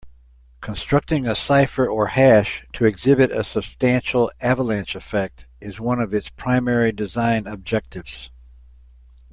Constructing 0.61 1.27
a 1.27 1.35
cipher 1.35 1.87
or 1.87 2.07
hash 2.07 2.65
to 2.73 2.85
exhibit 2.85 3.31
a 3.31 3.43
substantial 3.43 4.31
avalanche 4.41 4.95
effect 4.95 5.45
is 5.59 5.79
one 5.79 5.99
of 6.01 6.11
its 6.11 6.29
primary 6.29 6.91
design 6.91 7.45
objectives. 7.45 8.31